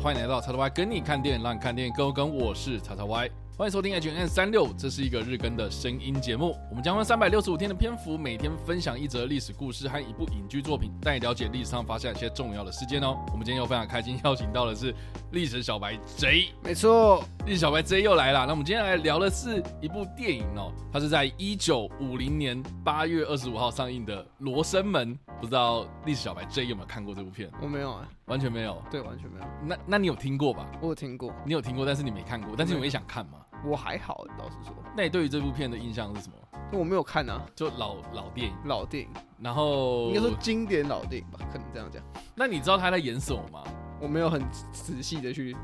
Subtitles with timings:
[0.00, 2.36] 欢迎来到叉叉 Y 跟你看电影，让你看电影更跟。
[2.36, 3.28] 我是叉叉 Y。
[3.58, 6.56] 欢迎收听 H N 三六，这是一个日更的声音节目。
[6.70, 13.18] 我们将用三百六十五天的篇幅，每天分享一则历史故事和一部影剧作品，带你了解历史上发生一些重要的事件哦。
[13.32, 14.94] 我们今天又非常开心，邀请到的是
[15.32, 16.52] 历史小白 J。
[16.62, 18.46] 没错，历史小白 J 又来了。
[18.46, 25.12] 那我们今天来聊的是一部电影哦，它是在一九五零年八月二十五号上映的《罗生门》。
[25.40, 27.50] 不知道历史小白 J 有没有看过这部片？
[27.60, 28.80] 我没有啊，完全没有。
[28.88, 29.46] 对，完全没有。
[29.64, 30.64] 那那你有听过吧？
[30.80, 31.32] 我有听过。
[31.44, 33.40] 你有听过，但是你没看过，但是你也想看吗？
[33.64, 34.74] 我还好，老实说。
[34.96, 36.36] 那你对于这部片的印象是什么？
[36.72, 42.02] 我没有看啊，就老老电影，老电影，然后应该说经典老电影吧，可能这样讲。
[42.34, 43.64] 那你知道他在演什么吗？
[44.00, 44.42] 我没有很
[44.72, 45.56] 仔细的去。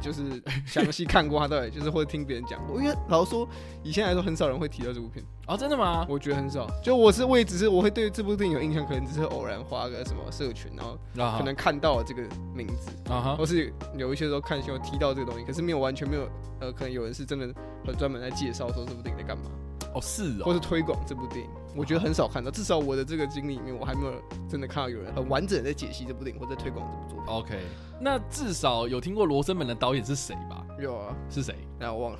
[0.00, 3.48] 就是详细看过他，对， 就是或者听别人讲过，因为老实说，
[3.82, 6.06] 以前来说很少人会提到这部片哦，真的吗？
[6.08, 6.66] 我觉得很少。
[6.82, 10.70] 就我是我也只是我会对这部电影有印象，可能只是偶然花个什么社群，
[11.14, 12.22] 然后可能看到了这个
[12.54, 16.28] 名字啊，或是有一些时候看新闻提到这个东西，可是没有完全没有，
[16.60, 17.46] 呃，可能有人是真的
[17.86, 19.44] 很专门在介绍说这部电影在干嘛。
[19.94, 24.12] 哦，是哦，或是推广这部电影，我觉得很少看到，至少我的这个经历里面，我还没有
[24.48, 27.34] 真的看到有人很完整的在解析这部电影，或者推广这部作品。
[27.34, 27.60] OK，
[28.00, 30.66] 那至少有听过《罗生门》的导演是谁吧？
[30.80, 31.54] 有啊，是谁？
[31.78, 32.18] 那我忘了，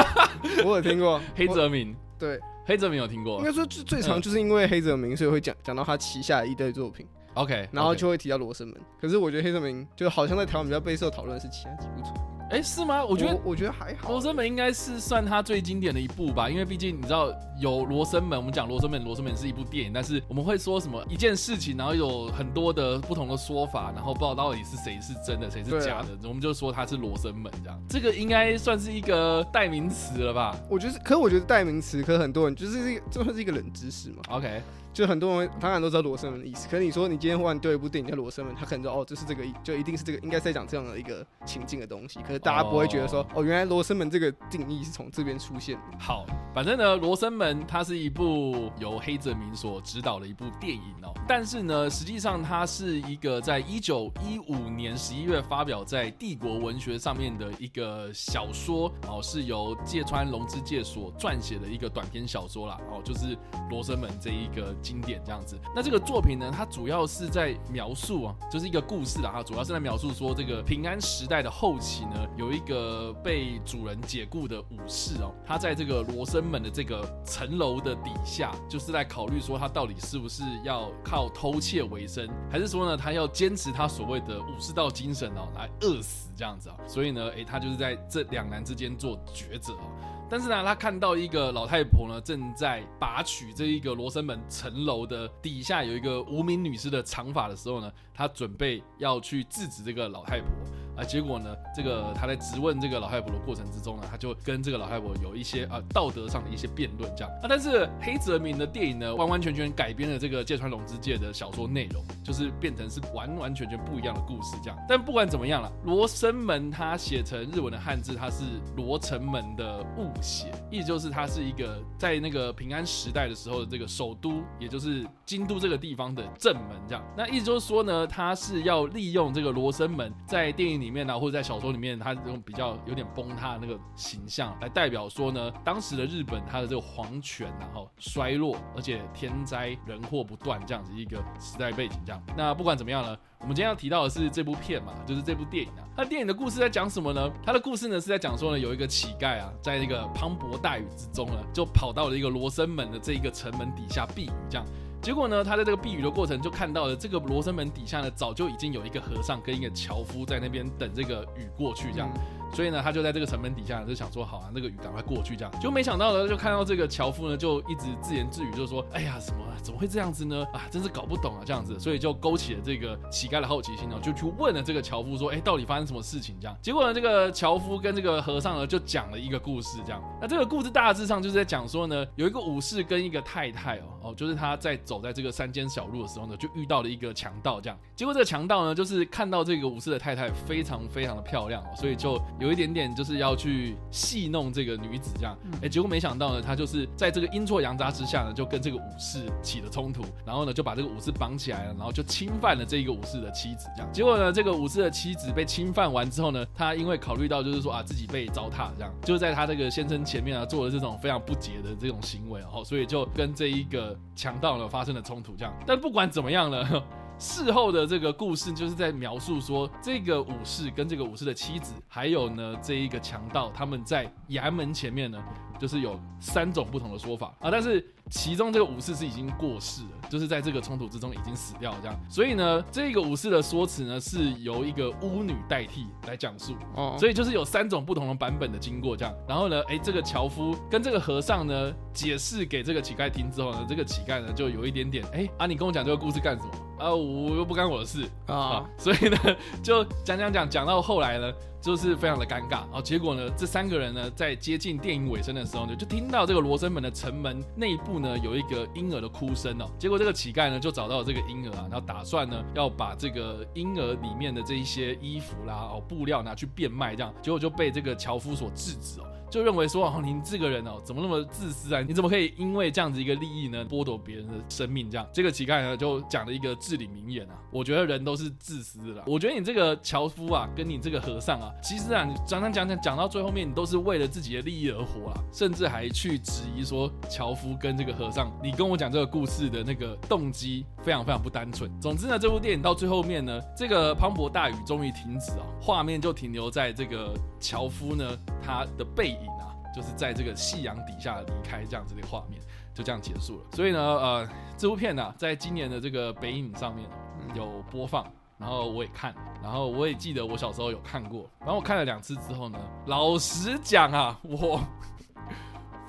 [0.64, 1.96] 我有听过黑泽明。
[2.18, 3.38] 对，黑泽明有听过。
[3.38, 7.06] 应该说最最长就是因为黑泽明，所以会讲讲到他旗下的一堆作品。
[7.34, 8.76] OK，然后就会提到《罗生门》。
[9.00, 12.22] 可是我觉得黑泽明就好像在台湾比较备受讨论的是其他几部作品。
[12.48, 13.04] 哎，是吗？
[13.04, 27.82] 我觉得我觉得还好，《罗生门》应该是算他最经典的一部吧，因为毕竟你知道有《罗生门》，我们讲《罗生门》，《罗生门》是一部电影，但是我们会说什么一件事情，然后有很多的不同的说法，然后不知道到底是谁是真的，谁是假的，我们就说它是《罗生门》这样。
[27.88, 30.56] 这个应该算是一个代名词了吧？
[30.70, 34.22] 我觉得，可我觉得代名词，可很多人就是这这算是一个冷知识嘛。
[34.28, 34.62] OK。
[34.96, 42.18] 就很多人当然都知道罗生门的意思，可是你说你今天忽然对一部电影叫罗生门，他可能说哦，就是这个，就一定是这个，应该是在讲这样的一个情境的东西。
[42.20, 45.78] 可是大家不会觉得说哦，原来罗生门这个定义是从这边出现。
[45.98, 46.24] 好，
[46.54, 51.12] 反正呢，罗生门它是一部由黑泽明所指导的一部电影哦。
[51.28, 63.36] 但是呢，实际上它是一个在一九一五年十一月发表在帝国文学上面的一个小说哦，是由芥川龙之介所撰写的一个短篇小说啦哦，就是
[63.68, 64.74] 罗生门这一个。
[64.86, 89.90] 经典这样子，那这个作品呢，它主要是在描述啊，就是一个故事啦，它，主要是在描述说这个平安时代的后期呢，有一个被主人解雇的武士哦，他在这个罗生门的这个城楼的底下，就是在考虑说他到底是不是要靠偷窃为生，还是说呢，他要坚持他所谓的武士道精神哦，来饿死这样子啊，所以呢，诶，他就是在这两难之间做抉择哦。
[90.28, 100.48] 但是呢，他看到一个老太婆呢，正在拔取这一个罗生门城楼的底下有一个无名女士的长发的时候呢，他准备要去制止这个老太婆。
[100.96, 107.46] 啊，结果呢，这个他在质问这个老太婆的过程之中呢，他就跟这个老太婆有一些啊道德上的一些辩论，这样啊。
[107.48, 114.78] 但是黑泽明的电影呢，完完全全改编了这个芥川龙之介的小说内容，就是变成是完完全全不一样的故事，这样。
[114.88, 127.04] 但不管怎么样了，罗生门它写成日文的汉字，它是罗城门的误写，意思就是它是一个在那个平安时代的时候的这个首都，也就是京都这个地方的正门，这样。
[127.14, 130.85] 那意思就是说呢，它是要利用这个罗生门在电影里。
[130.86, 141.98] 里面呢，或者在小说里面，他这种比较有点崩塌的那个形象，来代表说呢，当时的日本它的这个皇权然后衰落，而且天灾人祸不断这样子一个时代背景。
[142.06, 145.82] 这样，那不管怎么样呢，我们今天要提到的是这部片嘛，就是这部电影啊。
[145.96, 147.28] 那电影的故事在讲什么呢？
[147.44, 154.64] 它的故事呢是在讲说呢，有一个乞丐啊，在那个磅礴大雨之中呢，就跑到了一个罗生门的这一个城门底下避雨，这样。
[155.06, 162.10] 结果呢，他在这个避雨的过程就看到了这个罗生门底下呢，早就已经有一个和尚跟一个樵夫在那边等这个雨过去，这样。
[162.52, 165.60] 所以呢，他就在这个城门底下，就想说，好啊，那个雨赶快过去，这样。
[165.60, 170.46] 就没想到呢，就看到这个樵夫呢，就一直自言自语，就说，哎呀，什么，怎么会这样子呢？
[170.52, 171.78] 啊，真是搞不懂啊，这样子。
[171.78, 176.36] 所以就勾起了这个乞丐的好奇心呢，就去问了这个樵夫说，哎，到底发生什么事情？
[176.40, 176.56] 这样。
[176.62, 180.02] 结果呢，这个樵夫跟这个和尚呢，就讲了一个故事，这样。
[180.20, 187.78] 那这个故事大致上就是在讲说呢，有一个武士跟一个太太哦，哦，就是他在走在这个山间小路的时候呢，就遇到了一个强盗，这样。
[187.94, 193.16] 结果这个强盗呢，就是看到这个武士的太太非常非常的漂亮，所以就有一点点就是。
[193.16, 203.90] 要去戏弄这个女子，这样，哎，结果没想到呢，他就是在这个阴错阳差之下呢，就跟这个武士起了冲突，然后呢，就把这个武士绑起来了，然后就侵犯了这一个武士的妻子，这样。
[203.90, 215.54] 结果呢，这个武士的妻子被侵犯完之后呢，他因为考虑到就是说啊，自己被糟蹋，这样，就在他这个先生前面啊，做了这种非常不洁的这种行为，然后所以就跟这一个强盗呢发生了冲突，这样。
[215.66, 216.82] 但不管怎么样呢。
[217.18, 225.22] 事后的这个故事就是在描述说，这个武士跟这个武士的妻子，还有呢这一个强盗，他们在衙门前面呢。
[225.58, 246.50] 就是有三种不同的说法啊，但是其中这个武士是已经过世了，就是在这个冲突之中已经死掉了这样，所以呢，这个武士的说辞呢是由一个巫女代替来讲述，哦，所以就是有三种不同的版本的经过这样，然后呢，哎，这个樵夫跟这个和尚呢解释给这个乞丐听之后呢，这个乞丐呢就有一点点，哎，啊，你跟我讲这个故事干什么？
[246.78, 248.08] 啊，我又不干我的事。
[248.26, 249.18] 啊，所以呢，
[249.62, 251.32] 就讲讲讲讲到后来呢。
[251.66, 259.68] 就是非常的尴尬，然后结果呢，这三个人呢，在接近电影尾声的时候呢，就听到这个罗生门的城门内部呢有一个婴儿的哭声哦。
[259.76, 269.04] 结果这个乞丐呢就找到了这个婴儿啊，然后打算呢要把这个婴儿里面的这一些衣服啦、哦布料拿去变卖，这样结果就被这个樵夫所制止哦。
[269.30, 271.80] 就认为说哦，您这个人哦，怎么那么自私啊？
[271.80, 274.90] 你怎么可以因为这样子一个利益呢，剥夺别人的生命？
[274.90, 279.02] 这样，这个乞丐呢就讲了一个至理名言啊，我觉得人都是自私的。
[279.06, 291.70] 我觉得你这个樵夫啊，跟你这个和尚啊，其实啊，你讲讲讲讲讲到最后面，你都是为了自己的利益而活啊，甚至还去质疑说樵夫跟这个和尚，你跟我讲这个故事的那个动机非常非常不单纯。
[291.80, 299.50] 总之呢，这部电影到最后面呢，这个磅礴大雨终于停止啊，画面就停留在这个樵夫呢他的背影啊。
[299.74, 302.40] 就是在这个夕阳底下离开这样子的画面，
[302.72, 303.44] 就这样结束了。
[303.52, 306.88] 所以呢，呃，这部片呢，在今年的这个北影上面
[307.34, 314.58] 有播放，然后我也看，然后我也记得我小时候有看过，然后我看了两次之后呢，老实讲啊，我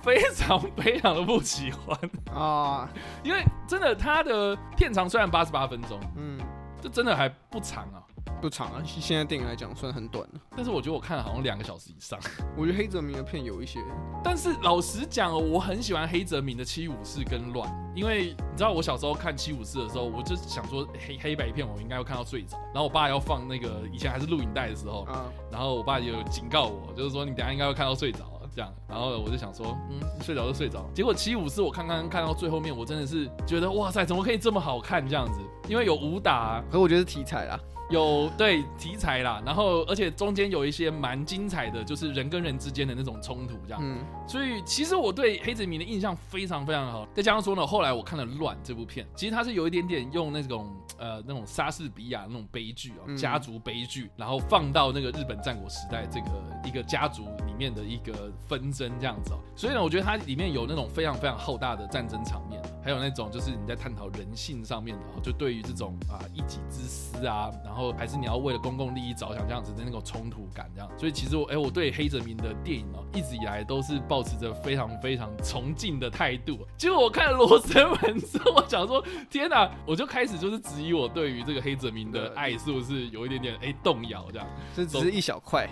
[0.02, 1.98] 非常非常的不喜欢
[2.38, 2.90] 啊，
[3.24, 6.37] 因为真的它的片长虽然八十八分钟，嗯，
[6.82, 8.04] 这真的还不长啊。
[8.40, 10.40] 不长啊，现在电影来讲算很短了。
[10.56, 12.20] 但是我觉得我看了好像两个小时以上。
[12.56, 13.80] 我觉得黑泽明的片有一些，
[14.24, 22.60] 但是老实讲哦，我很喜欢黑泽明的《七武士》跟《乱》，因为你知道我小时候看《七武士》的时候，我就想说黑黑白片我应该会看到最早。
[22.74, 25.08] 然后我爸要放那个以前还是录影带的时候，
[25.52, 28.74] 然后我爸就警告我，就是说你等下应该会看到睡着这样。
[28.90, 30.84] 然后我就想说，嗯，睡着就睡着。
[30.96, 35.40] 结果《七五四》我看看看到最后面，我真的是觉得哇塞，怎么可以这么好看这样子？
[35.70, 37.60] 因为有武打，可我觉得是题材啊。
[37.90, 43.80] 有对题材啦，然后而且中间有一些蛮精彩的，就是人跟人之间的那种冲突这样。
[43.82, 47.08] 嗯，所以其实我对黑泽明的印象非常非常好。
[47.14, 56.30] 再加上说呢，后来我看了《乱》这部片，其实它是有一点点用那种呃那种莎士比亚那种悲剧哦，家族悲剧，然后放到那个日本战国时代这个
[56.66, 59.40] 一个家族里面的一个纷争这样子哦。
[59.56, 62.57] 所以呢，我觉得它里面有那种非常非常浩大的战争场面，
[62.88, 67.94] 还有那种就是你在探讨人性上面的，就对于这种啊一己之私啊，然后。
[67.98, 70.88] 还是你要为了公共利益着想，这样子的那种冲突感，这样。
[71.00, 76.60] 所以其实我，哎，我对黑泽明的电影哦，一直以来都是保持着非常非常崇敬的态度。
[76.78, 78.00] 结果我看了《罗生门》
[78.32, 79.68] 之后，我想说，天哪！
[79.84, 84.48] 我就开始就是质疑我对于这个黑泽明的爱是不是有一点点哎动摇这样。
[84.76, 85.68] 这只是一小块。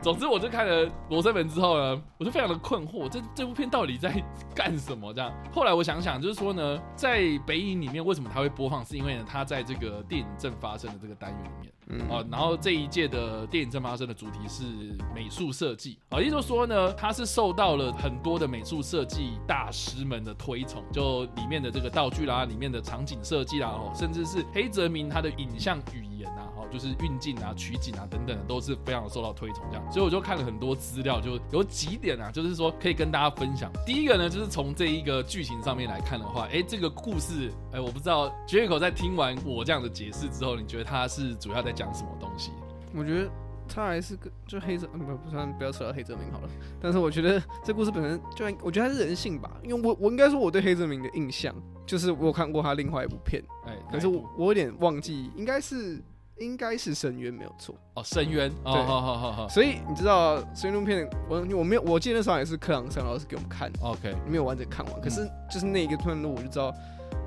[0.00, 4.12] 总之，我就看了《罗生门》之后呢，我就非常的困惑，这这部片到底在
[4.54, 5.12] 干什么？
[5.14, 5.32] 这样。
[5.52, 11.44] 后来我想想，就是说呢，在北影里面为什么它会播放，是因为呢，它在这个电影正发生的这个单元。
[11.44, 14.64] 里面，嗯啊，然后这一届的电影正发生的主题是
[15.14, 26.09] 美术设计啊，也就是说呢，它是受到了很多的美术设计大师们的推崇，就里面的这个道具啦，里面的场景设计啦，哦，甚至是黑泽明他的影像语言啊。
[26.70, 33.70] 就是运镜啊、取景啊等等的都是非常受到推崇这样，所以我就看了很多资料，就有几点啊，就是说可以跟大家分享。
[33.84, 42.50] 第一个呢，就是从这一个剧情上面来看的话，哎，这个故事，哎，我不知道绝口在听完我这样的解释之后，你觉得他是主要在讲什么东西？
[42.94, 43.30] 我觉得
[43.68, 46.48] 他还是个就黑泽，不不算不要扯到黑泽明好了。
[46.80, 51.54] 但是我觉得这故事本身就，我觉得还是人性吧，因为我我应该说我对黑泽明的印象
[51.86, 56.02] 就是我有看过他另外一部片，哎，可是我我有点忘记，应该是。
[56.40, 59.48] 应该是深渊没有错哦，深渊对，好好好好。
[59.48, 65.00] 所以你知道深渊片，我我没有，我记得那时候也是课堂上老师给我们看，OK，没有完整看完。
[65.00, 66.74] 可是就是那一个段落，我就知道，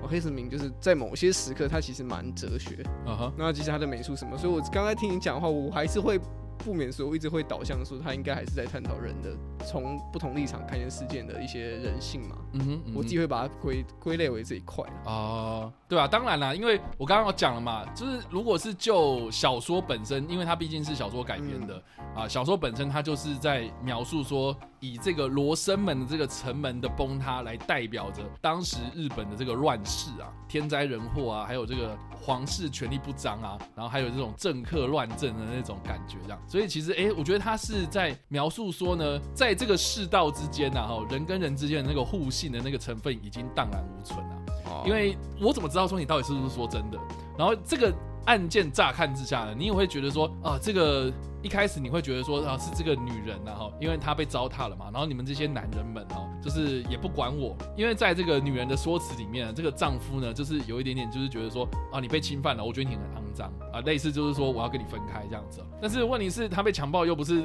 [0.01, 3.33] 我黑泽明就是在某些时刻，他其实蛮哲学，啊哈。
[3.37, 6.19] 那其实他的美术什么，所以我刚才听你讲的话，我还是会。
[6.63, 12.37] 不免说，我一直会导向说，他应该还是在探讨人的从不同立场看见事件的一些人性嘛。
[12.53, 15.71] 嗯哼，我自己会把它归归类为这一块啊。
[15.87, 21.81] 对啊，当然啦，因为我刚刚有讲了嘛，就是如果是就小说本身，因为它毕竟是小说改编的
[22.15, 36.39] 啊，小说本身它就是在描述说，以这个罗生门的这个城门的崩塌来代表着当时日本的这个乱世啊，天灾人祸啊，还有这个皇室权力不彰啊，然后还有这种政客乱政的那种感觉这样。
[36.53, 44.83] 所以其实哎，我觉得他是在描述说呢，在这个世道之间呐，哈，人跟人之间的那个互信的那个成分已经荡然无存了。
[44.85, 46.99] 因为我怎么知道说你到底是不是说真的？
[47.35, 47.91] 然后这个。
[48.25, 51.11] 案件乍看之下呢，你也会觉得说啊，这个
[51.41, 65.59] 一开始你会觉得说啊，是这个女人然后因为她被糟蹋了嘛，然后你们这些男人们哦，就是也不管我，因为在这个女人的说辞里面，这个丈夫呢，就是有一点点就是觉得说啊，你被侵犯了，我觉得你很肮脏啊，类似就是说我要跟你分开这样子。
[65.81, 67.43] 但是问题是，他被强暴又不是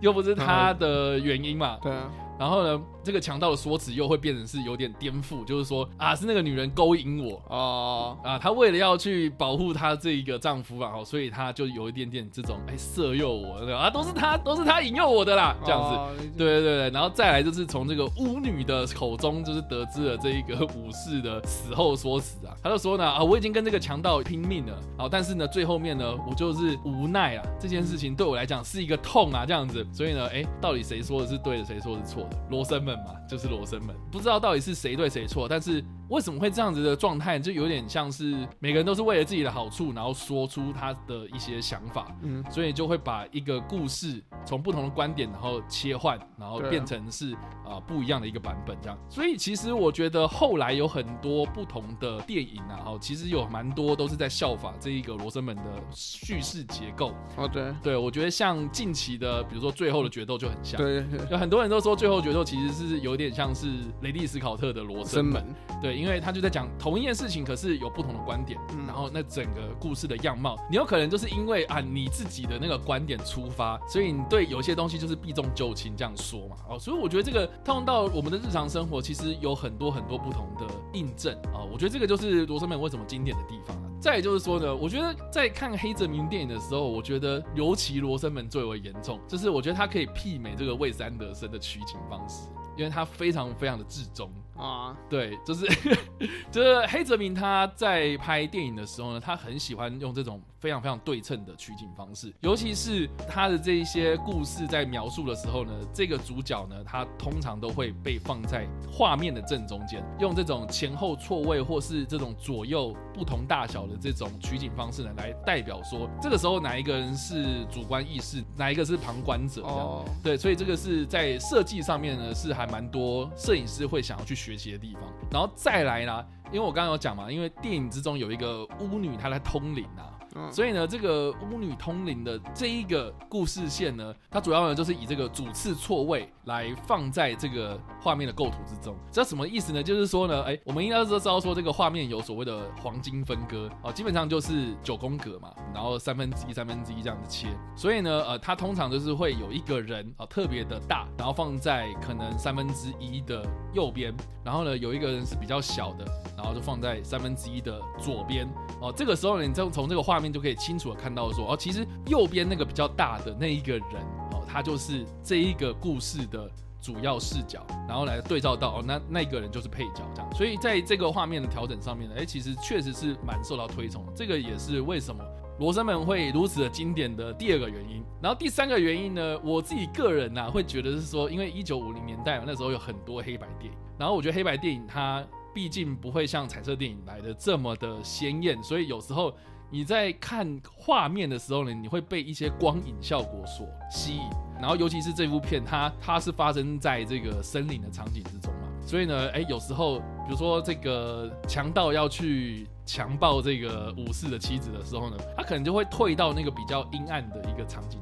[0.00, 1.78] 又不是他的原因嘛？
[1.82, 2.10] 对啊。
[2.38, 7.42] 然后呢，这个强盗的说辞又会变成是有点颠覆，就是说啊，是那个女人勾引我。
[7.48, 15.82] 哦，啊，她为了要去保护她这一个丈夫啊，所以她就有一点点这种哎色诱我啊，都是她都是她引诱我的啦，这样
[16.16, 32.36] 子，对对对，然后再来就是从这个巫女的口中就是得知了这一个武士的死后说辞啊，他就说呢啊，我已经跟这个强盗拼命了，啊，但是呢最后面呢我就是无奈啊，这件事情对我来讲是一个痛啊，这样子，所以呢哎，到底谁说的是对的，谁说的是错的？
[32.50, 35.84] 罗生门嘛，就是罗生门，不知道到底是谁对谁错，但是。
[36.12, 37.38] 为什么会这样子的状态？
[37.38, 47.32] 就有点像是每个人都是为了自己的好处，然后说出他的一些想法，嗯，所以就会把一个故事从不同的观点，然后切换，然后变成是
[47.64, 48.98] 啊不一样的一个版本这样。
[49.08, 57.14] 所以其实我觉得后来有很多不同的电影啊，哈，其实有蛮多都是在效法这一个罗生门的叙事结构。
[57.38, 60.78] 哦，对，对我觉得像近期的，比如说最后的决斗就很像。
[60.78, 63.66] 对，有很多人都说最后决斗其实是有点像是
[64.02, 65.42] 雷利斯考特的罗生门。
[65.80, 66.01] 对。
[66.02, 83.82] 因为他就在讲同一件事情，可是有不同的观点，然后那整个故事的样貌，你有可能就是因为啊你自己的那个观点出发，所以你对有些东西就是避重就轻这样说嘛，哦，所以我觉得这个套用到我们的日常生活，其实有很多很多不同的印证啊，我觉得这个就是罗生门为什么经典的地方啊。
[84.00, 94.28] 再就是说呢，我觉得在看黑泽明电影的时候，我觉得尤其罗生门最为严重，就是我觉得他可以媲美这个魏斯安德森的取景方式，因为他非常非常的至中。
[94.56, 95.66] 啊，对，就是
[96.52, 119.62] 就是黑泽明他在拍电影的时候呢，他很喜欢用这种非常非常对称的取景方式，尤其是他的这一些故事在描述的时候呢，这个主角呢，他通常都会被放在画面的正中间，用这种前后错位或是这种左右不同大小的这种取景方式呢，来代表说这个时候哪一个人是主观意识，哪一个是旁观者。
[119.64, 124.56] 哦，对，所以这个是在设计上面呢，是还蛮多摄影师会想要去学。
[124.56, 126.24] 习的地方，然后再来呢？
[126.52, 130.06] 因为我刚刚有讲嘛，因为电影之中有一个巫女，她在通灵啊。
[130.50, 138.96] 所以呢，这个巫女通灵的这一个故事线呢，它主要呢就是以这个主次错位来放在这个画面的构图之中。
[139.10, 139.82] 这什么意思呢？
[139.82, 147.48] 就是说呢，哎，我们应该都知道说这个画面有所谓的黄金分割啊，基本上就是九宫格嘛，然后三分之一、三分之一这样子切。
[147.76, 156.04] 所以呢，呃，它通常就是会有一个人啊特别的大，然后放在可能三分之一的右边，然后呢有一个人是比较小的，
[156.42, 158.48] 然后就放在三分之一的左边。
[158.80, 170.34] 哦，这个时候，你就从这个画面就可以清楚的看到说，哦，其实右边那个比较大的那一个人，哦，他就是这一个故事的主要视角，然后来对照到，哦，那那个人就是配角这样。
[170.34, 174.04] 所以在这个画面的调整上面呢，哎，其实确实是蛮受到推崇。
[174.16, 175.24] 这个也是为什么
[175.60, 178.02] 罗生门会如此的经典的第二个原因。
[178.20, 185.24] 然后第三个原因呢，我自己个人呐会觉得是说，因为一九五零年代那时候有很多黑白电影，然后我觉得黑白电影它。
[185.54, 189.34] 毕竟不会像彩色电影来的这么的鲜艳，所以有时候
[189.70, 194.22] 你在看画面的时候呢，你会被一些光影效果所吸引。
[194.60, 207.98] 然后尤其是这部片，它它是发生在这个森林的场景之中嘛，所以呢，哎，有时候比如说这个强盗要去强暴这个武士的妻子的时候呢，他可能就会退到那个比较阴暗的一个场景。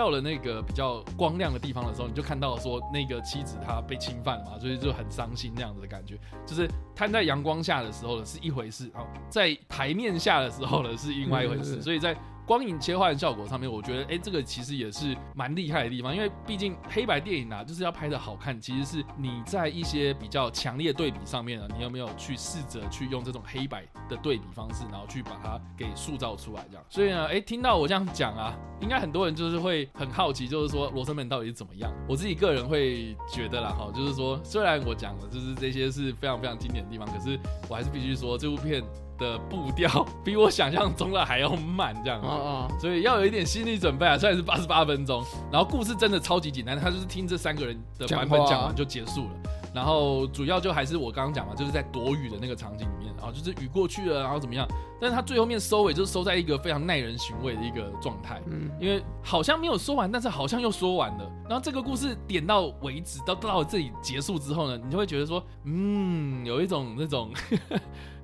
[0.00, 6.18] 到了那个比较光亮的地方的时候，你就看到说那个妻子她被侵犯了嘛，所以就很伤心那样子的感觉。
[6.46, 11.82] 就是摊在阳光下的时候呢是一回事，哦，在台面下的时候呢是另外一回事。
[11.82, 12.16] 所以在
[12.50, 26.84] 光影切换效果上面，我觉得哎，这个其实也是蛮厉害的地方，因为毕竟黑白电影啊，就是要拍的好看，其实是你在一些比较强烈对比上面呢，你有没有去试着去用这种黑白的对比方式，然后去把它给塑造出来这样。
[26.88, 31.94] 所以呢，哎，听到我这样讲啊，应该很多人就是会很好奇，就是说罗生门到底是怎么样？
[32.08, 37.38] 我自己个人会觉得啦，哈，就是说虽然我讲了，就是这些是非常非常经典的地方，可是
[37.68, 38.82] 我还是必须说这部片。
[39.20, 44.18] 的步调比我想象中的还要慢，这样啊，所以要有一点心理准备啊。
[44.18, 45.22] 虽然是八十八分钟，
[45.52, 49.30] 然后故事真的超级简单，他就是听这三个人的版本讲完就结束了。
[49.74, 54.66] 然后主要就还是我刚刚讲嘛，就是在躲雨的那个场景里面，然后就是雨过去了，然后怎么样？
[55.00, 61.30] 但是他最后面收尾就是收在一个非常耐人寻味的一个状态，嗯，因为好像没有说完，但是好像又说完了。
[61.48, 67.30] 然后这个故事点到为止，到到这里结束之后呢，你就会觉得说，嗯，有一种那种。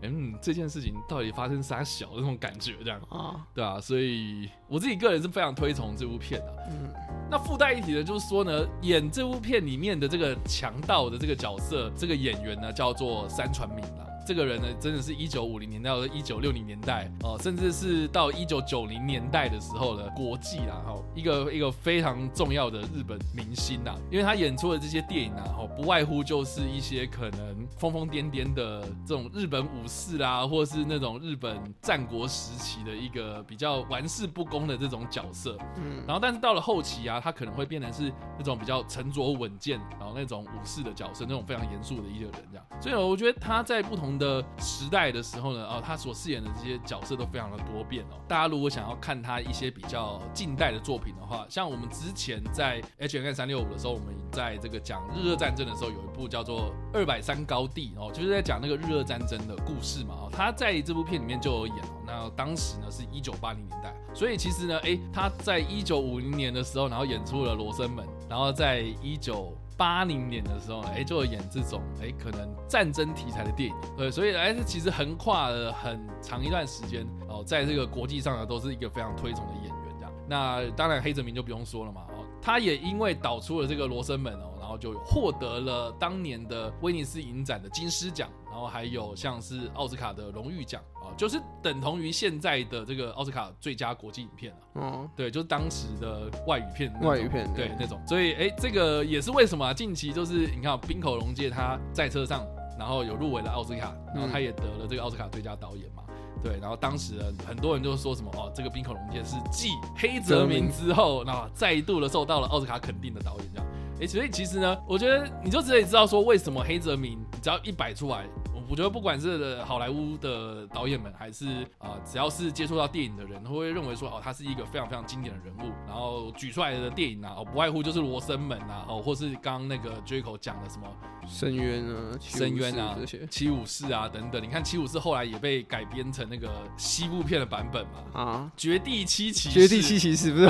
[0.02, 6.68] 嗯，这件事情到底发生啥小的那种感觉，这样啊，对啊，所以我自己个人是非常推崇这部片的。
[6.70, 6.92] 嗯，
[7.28, 14.05] 那附带一提的就是说呢，演这部片里面的这个强盗的这个角色，这个演员呢叫做三川敏郎。
[14.26, 44.15] 这个人呢，真的是一九五零年代到一九六零年代哦，甚至是到一九九零年代的时候的国际啦，哈，一个一个非常重要的日本明星呐，因为他演出的这些电影啊，哈，不外乎就是一些可能疯疯癫癫的这种日本武士啦，或是那种日本战国时期的一个比较玩世不恭的这种角色，嗯，然后但是到了后期啊，他可能会变成是那种比较沉着稳健，然后那种武士的角色，那种非常严肃的一个人这样，所以我觉得他在不同。
[44.18, 48.20] 的时代的时候呢，哦，他所饰演的这些角色都非常的多变哦。
[48.28, 56.60] 大家如果想要看他一些比较近代的作品的话，像我们之前在 H N 三六五的时候，我们在这个讲日俄战争的时候，有一部叫做
[56.92, 60.14] 《二百三高地》哦，就是在讲那个日俄战争的故事嘛。
[60.14, 62.02] 哦，他在这部片里面就有演哦。
[62.06, 69.56] 那当时呢是一九八零年代，所以其实呢，哎，他在一九五零年的时候，然后演出了《罗生门》，然后在一九。
[69.76, 80.12] 八零年的时候，哎，就演这种哎，可能战争题材的电影，对，所以哎，其实横跨了很长一段时间哦，在这个国际上呢，都是一个非常推崇的演员这样。
[80.28, 91.12] 那当然，黑泽明就不用说了嘛，哦，他也因为导出了这个《罗生门》哦，然后就获得了当年的威尼斯影展的金狮奖，然后还有像是奥斯卡的荣誉奖啊。
[91.14, 94.58] 就是等同于现在的这个奥斯卡最佳国际影片了。
[94.76, 98.00] 嗯，对，就是当时的外语片，外语片，对那种。
[98.06, 102.46] 所以，哎，这个也是为什么近期就是你看冰口龙介他在车上，
[102.78, 106.02] 然后有入围了奥斯卡，然后他也得了这个奥斯卡最佳导演嘛。
[106.42, 107.14] 对，然后当时
[107.46, 113.66] 很多人就说什么哦，这个冰口龙介是继黑泽明之后，那再度的受到了奥斯卡肯定的导演这样。
[114.00, 118.26] 哎，所以其实呢，我觉得你就可以知道说为什么黑泽明只要一摆出来。
[118.68, 121.46] 我觉得不管是好莱坞的导演们，还是
[121.78, 125.72] 啊，只要是接触到电影的人，都会认为说，哦，他是一个非常非常经典的人物。
[125.86, 130.86] 然后举出来的电影啊，哦，不外乎就是《罗生门》啊，哦，或是刚刚那个 Jaco 讲的什么
[131.28, 132.00] 《深渊》啊，
[132.38, 134.42] 《深渊》啊这些，《七武士》啊等等。
[134.42, 140.48] 你看《七武士》后来也被改编成那个西部片的版本嘛，啊，《绝地七骑士》，《绝地七骑士》不是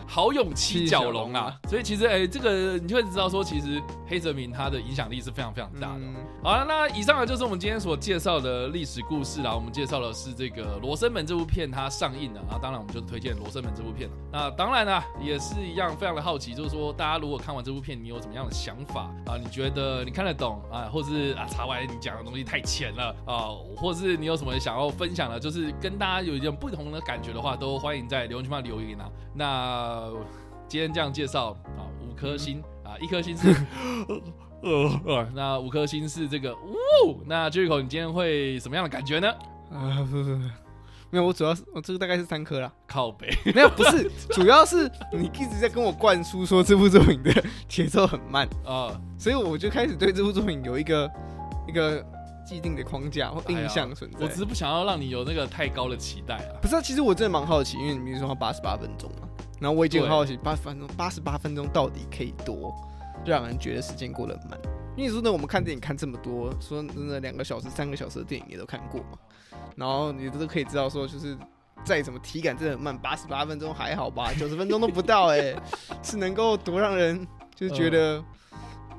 [0.06, 1.54] 好勇七角龙啊。
[1.68, 6.00] 所以其实，哎，这个你就会知道说，其实黑泽明他的影响力是非常非常大的。
[6.42, 9.54] 好那以上呢就是我们今天所介绍的历史故事啦。
[9.54, 12.58] 我们介绍的是这个《罗生门》这部片，它上映了啊。
[12.60, 14.16] 当然，我们就推荐《罗生门》这部片了。
[14.32, 19.36] 那当然呢，也是一样，非常的好奇，就是说大家如果看完这部片，你有怎么样的想法啊？
[19.36, 29.10] 你觉得你看得懂啊，或是啊，查完你讲的东西太浅了啊，或是你有什么想要分享的，就是跟大家有一点不同的感觉的话，都欢迎在留言区方留言啊。
[29.34, 30.10] 那
[30.68, 33.54] 今天这样介绍啊，五颗星啊，一颗星是。
[34.62, 39.28] 呃， 那五颗星是这个，呜，那 j 口，你今天会什么样的感觉呢？
[39.70, 40.30] 啊，不不不，
[41.10, 42.72] 没有，我主要是我这个大概是三颗啦。
[42.86, 51.10] 靠背， 没有，不是，主要是你一直在跟我灌输说这部作品的节奏很慢啊， 所以我就开始对这部作品有一个
[51.66, 52.04] 一个
[52.46, 54.18] 既定的框架或印象存在。
[54.20, 56.54] 我只是不想要让你有那个太高的期待啊。
[56.62, 59.28] 不是，其实我真的蛮好奇，因为你比如说它八十八分钟嘛，
[59.60, 62.74] 然后我已经很好奇八十分钟八十八分钟到底可以多。
[63.24, 64.58] 让人觉得时间过得慢，
[64.96, 69.18] 因为说呢，我们看电影看这么多，说真的两个小时、三个小时的电影也都看过嘛，
[69.76, 71.36] 然后你都可以知道说，就是
[71.84, 75.54] 再怎么体感真的很慢，八十八分钟还好吧，九十分钟都不到，哎，
[76.02, 78.22] 是能够多让人就是觉得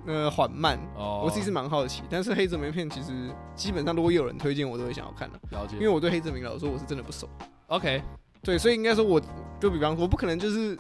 [0.07, 0.79] 呃缓慢。
[0.95, 5.39] 哦，我自己是蛮好奇，但是黑泽明片其实基本上如果有人推荐，我都会想要看的。
[5.51, 7.29] 了解，因为我对黑泽明老实说我是真的不熟。
[7.67, 8.01] OK，
[8.41, 9.21] 对，所以应该说我
[9.59, 10.77] 就比方说，我不可能就是。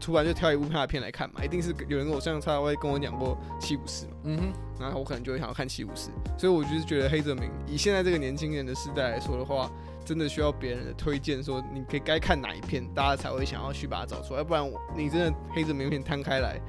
[0.00, 9.70] 突然就挑一部他的片来看嘛，一定是有人跟我像他会跟我讲过《七武士》嘛，嗯哼，然后我可能就会想要看《七武士》，所以我就是觉得黑泽明以现在这个年轻人的时代来说的话，
[10.04, 16.60] 真的需要别人的推荐，说你可以该看哪一片，大家才会想要去把它找出来，要不然你真的黑泽明片摊开来，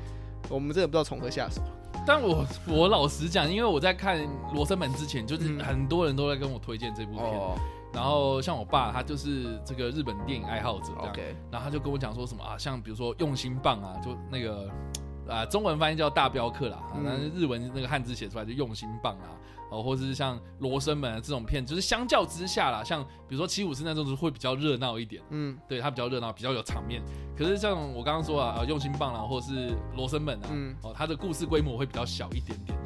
[0.50, 1.62] 我们真的不知道从何下手。
[2.06, 4.18] 但我我老实讲，因为我在看
[4.54, 7.24] 《罗生门》之前，就是很多人都在跟我推荐这部片。
[7.98, 14.70] 然后像我爸，他就是这个日本电影爱好者，这样，然后他就跟我讲说什么啊，像比如说用心棒啊，就那个
[15.28, 19.34] 啊，中文翻译叫大镖客啦，但是日文那个汉字写出来就用心棒啊。
[19.70, 25.22] 哦，或者是像罗生门这种片，就是相较之下啦，像比如说七武士那种，会比较热闹一点。
[25.30, 27.04] 嗯，对，它比较热闹，比较有场面。
[27.38, 32.77] 可是像我刚刚说啊，呃，用心棒啦，或者是罗生门啊，嗯，哦，它的故事规模会比较小一点点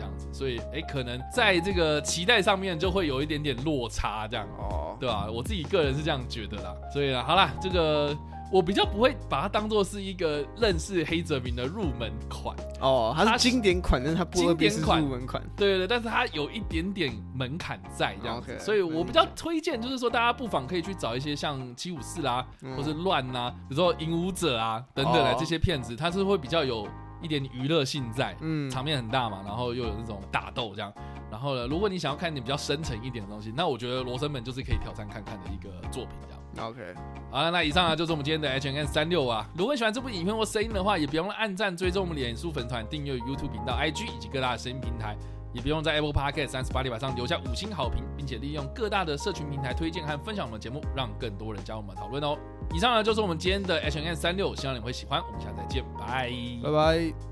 [0.42, 5.28] 所以哎，可能在这个期待上面就会有一点点落差这样，哦，对吧？
[5.32, 6.74] 我自己个人是这样觉得啦。
[6.92, 8.18] 所以啊，好啦，这个。
[8.52, 26.86] 我比较不会把它当做是一个认识黑泽明的入门款哦，它是经典款，但是它不会是入门款，对对对，但是它有一点点门槛在这样子，所以我比较推荐，就是说大家不妨可以去找一些像七五四啦，或是乱呐，比如说影武者啊等等的这些片子，它是会比较有
[27.22, 30.92] 一点娱乐性在，嗯，场面很大嘛，然后又有那种打斗这样，
[31.30, 36.42] 然后呢，如果你想要看点比较深沉一点的东西，那我觉得罗生门就是可以挑战看看的一个作品这样。
[36.68, 36.94] OK，
[37.30, 39.48] 好了，那以上啊就是我们今天的 H N 三六啊。
[39.56, 45.16] 如果你喜欢这部影片或声音的话，也别忘了按赞、追踪我们脸书粉团、订阅 YouTube 频道、IG 以及各大声音平台，
[45.54, 52.38] 也不用在 Apple Podcast 三十八里板上留下五星好评，并且利用各大的社群平台推荐和分享我们的节目，让更多人加入我们讨论哦。
[52.74, 55.22] 以上呢就是我们今天的 H N 三六，希望你会喜欢。
[55.22, 56.32] 我们下次再见，拜
[56.64, 57.31] 拜拜。